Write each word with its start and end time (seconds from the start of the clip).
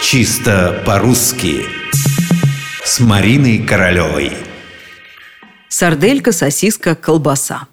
Чисто 0.00 0.80
по-русски 0.86 1.66
С 2.84 3.00
Мариной 3.00 3.58
Королевой 3.58 4.32
Сарделька, 5.68 6.30
сосиска, 6.30 6.94
колбаса 6.94 7.66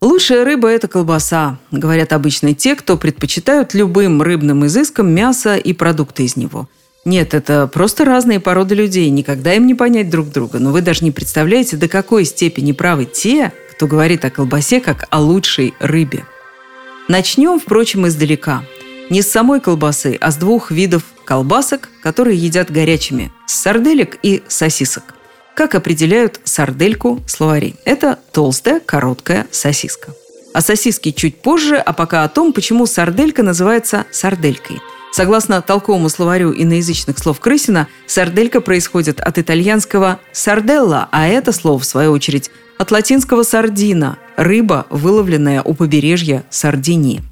Лучшая 0.00 0.44
рыба– 0.44 0.68
это 0.70 0.88
колбаса, 0.88 1.58
говорят 1.70 2.12
обычно 2.12 2.54
те, 2.54 2.74
кто 2.74 2.96
предпочитают 2.96 3.72
любым 3.72 4.20
рыбным 4.20 4.66
изыскам 4.66 5.14
мясо 5.14 5.56
и 5.56 5.72
продукты 5.72 6.24
из 6.24 6.36
него. 6.36 6.68
Нет, 7.04 7.34
это 7.34 7.68
просто 7.68 8.04
разные 8.04 8.40
породы 8.40 8.74
людей, 8.74 9.08
никогда 9.08 9.54
им 9.54 9.68
не 9.68 9.74
понять 9.74 10.10
друг 10.10 10.30
друга. 10.30 10.58
Но 10.58 10.72
вы 10.72 10.82
даже 10.82 11.04
не 11.04 11.12
представляете, 11.12 11.76
до 11.76 11.86
какой 11.86 12.24
степени 12.24 12.72
правы 12.72 13.04
те, 13.04 13.52
кто 13.70 13.86
говорит 13.86 14.24
о 14.24 14.30
колбасе 14.30 14.80
как 14.80 15.06
о 15.10 15.20
лучшей 15.20 15.72
рыбе. 15.78 16.24
Начнем, 17.06 17.60
впрочем, 17.60 18.08
издалека. 18.08 18.64
Не 19.12 19.20
с 19.20 19.30
самой 19.30 19.60
колбасы, 19.60 20.16
а 20.22 20.30
с 20.30 20.36
двух 20.36 20.70
видов 20.70 21.02
колбасок, 21.26 21.90
которые 22.02 22.38
едят 22.38 22.70
горячими– 22.70 23.30
с 23.46 23.60
сарделек 23.60 24.16
и 24.22 24.42
сосисок. 24.48 25.02
Как 25.54 25.74
определяют 25.74 26.40
сардельку 26.44 27.20
словари? 27.26 27.74
Это 27.84 28.18
толстая, 28.32 28.80
короткая 28.80 29.46
сосиска. 29.50 30.14
А 30.54 30.62
сосиски 30.62 31.10
чуть 31.10 31.42
позже, 31.42 31.76
а 31.76 31.92
пока 31.92 32.24
о 32.24 32.28
том, 32.30 32.54
почему 32.54 32.86
сарделька 32.86 33.42
называется 33.42 34.06
сарделькой. 34.10 34.80
Согласно 35.12 35.60
толковому 35.60 36.08
словарю 36.08 36.54
иноязычных 36.56 37.18
слов 37.18 37.38
Крысина, 37.38 37.88
сарделька 38.06 38.62
происходит 38.62 39.20
от 39.20 39.36
итальянского 39.36 40.20
«сарделла», 40.32 41.10
а 41.12 41.28
это 41.28 41.52
слово, 41.52 41.80
в 41.80 41.84
свою 41.84 42.12
очередь, 42.12 42.50
от 42.78 42.90
латинского 42.90 43.42
«сардина»– 43.42 44.16
рыба, 44.38 44.86
выловленная 44.88 45.60
у 45.60 45.74
побережья 45.74 46.44
Сардинии. 46.48 47.22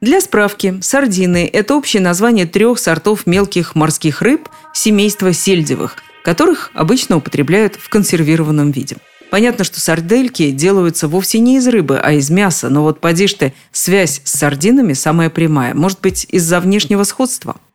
Для 0.00 0.20
справки, 0.20 0.78
сардины– 0.80 1.50
это 1.52 1.74
общее 1.74 2.00
название 2.00 2.46
трех 2.46 2.78
сортов 2.78 3.26
мелких 3.26 3.74
морских 3.74 4.22
рыб 4.22 4.48
семейства 4.72 5.32
сельдевых, 5.32 5.96
которых 6.22 6.70
обычно 6.72 7.16
употребляют 7.16 7.74
в 7.74 7.88
консервированном 7.88 8.70
виде. 8.70 8.98
Понятно, 9.32 9.64
что 9.64 9.80
сардельки 9.80 10.52
делаются 10.52 11.08
вовсе 11.08 11.40
не 11.40 11.56
из 11.56 11.66
рыбы, 11.66 11.98
а 11.98 12.12
из 12.12 12.30
мяса, 12.30 12.68
но 12.68 12.84
вот 12.84 13.00
поди 13.00 13.26
ты, 13.26 13.52
связь 13.72 14.22
с 14.22 14.38
сардинами 14.38 14.92
самая 14.92 15.30
прямая. 15.30 15.74
Может 15.74 16.00
быть, 16.00 16.26
из-за 16.30 16.60
внешнего 16.60 17.02
сходства– 17.02 17.56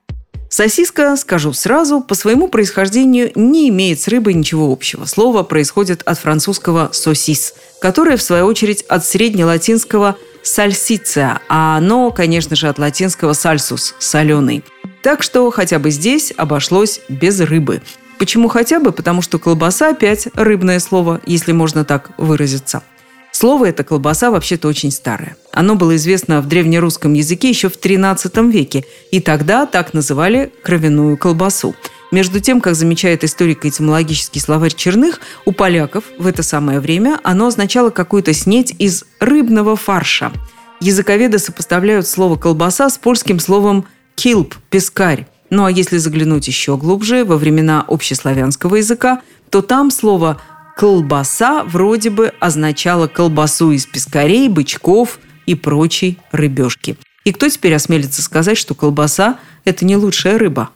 Сосиска, 0.54 1.18
скажу 1.18 1.52
сразу, 1.52 2.00
по 2.00 2.14
своему 2.14 2.48
происхождению 2.48 3.32
не 3.34 3.70
имеет 3.70 4.00
с 4.00 4.08
рыбой 4.08 4.36
ничего 4.36 4.72
общего. 4.72 5.06
Слово 5.06 5.42
происходит 5.42 6.04
от 6.04 6.20
французского 6.20 6.92
«сосис», 6.94 7.56
которое, 7.82 8.18
в 8.18 8.22
свою 8.22 8.46
очередь, 8.46 8.84
от 8.84 9.04
среднелатинского 9.04 10.16
«сальсиция», 10.44 11.40
а 11.50 11.78
оно, 11.78 12.12
конечно 12.12 12.56
же, 12.56 12.68
от 12.68 12.78
латинского 12.80 13.34
«сальсус»– 13.34 13.96
«соленый». 14.00 14.64
Так 15.02 15.24
что 15.24 15.50
хотя 15.52 15.80
бы 15.80 15.90
здесь 15.90 16.34
обошлось 16.36 17.02
без 17.10 17.40
рыбы. 17.42 17.82
Почему 18.20 18.48
хотя 18.48 18.80
бы? 18.80 18.92
Потому 18.92 19.22
что 19.22 19.40
колбаса 19.40 19.90
опять 19.90 20.28
рыбное 20.36 20.80
слово, 20.80 21.20
если 21.26 21.52
можно 21.52 21.84
так 21.84 22.12
выразиться– 22.18 22.84
Слово 23.36 23.70
это 23.70 23.84
колбаса 23.84 24.30
вообще-то 24.30 24.68
очень 24.68 24.92
старое. 24.92 25.36
Оно 25.52 25.74
было 25.74 25.96
известно 25.96 26.40
в 26.40 26.48
древнерусском 26.48 27.14
языке 27.14 27.50
еще 27.50 27.68
в 27.68 27.78
XIII 27.78 28.52
веке, 28.52 28.86
и 29.10 29.20
тогда 29.20 29.66
так 29.66 29.96
называли 29.96 30.54
кровяную 30.64 31.18
колбасу. 31.18 31.76
Между 32.14 32.40
тем, 32.40 32.62
как 32.62 32.76
замечает 32.76 33.24
историко-этимологический 33.24 34.40
словарь 34.40 34.76
Черных, 34.76 35.20
у 35.46 35.52
поляков 35.52 36.04
в 36.20 36.28
это 36.28 36.44
самое 36.44 36.80
время 36.80 37.20
оно 37.24 37.48
означало 37.48 37.90
какую-то 37.90 38.34
снеть 38.34 38.76
из 38.78 39.04
рыбного 39.20 39.76
фарша. 39.76 40.32
Языковеды 40.80 41.40
сопоставляют 41.40 42.08
слово 42.08 42.36
«колбаса» 42.36 42.92
с 42.92 43.00
польским 43.00 43.40
словом 43.40 43.88
«килп»– 44.14 44.54
«пескарь». 44.70 45.26
Ну 45.50 45.66
а 45.66 45.72
если 45.72 45.98
заглянуть 45.98 46.48
еще 46.48 46.78
глубже, 46.78 47.26
во 47.26 47.36
времена 47.36 47.84
общеславянского 47.88 48.76
языка, 48.76 49.22
то 49.50 49.64
там 49.64 49.90
слово 49.90 50.40
колбаса 50.78 51.64
вроде 51.64 52.12
бы 52.12 52.32
означала 52.40 53.08
колбасу 53.08 53.72
из 53.72 53.88
пескарей, 53.88 54.50
бычков 54.50 55.18
и 55.48 55.56
прочей 55.56 56.20
рыбешки. 56.32 56.96
И 57.24 57.32
кто 57.32 57.50
теперь 57.50 57.74
осмелится 57.74 58.22
сказать, 58.22 58.60
что 58.60 58.76
колбаса– 58.76 59.40
это 59.66 59.84
не 59.84 59.96
лучшая 59.96 60.38
рыба? 60.38 60.70